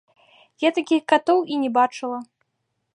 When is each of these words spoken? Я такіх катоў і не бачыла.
Я 0.63 0.69
такіх 0.77 1.01
катоў 1.15 1.39
і 1.55 1.61
не 1.67 1.73
бачыла. 1.77 2.19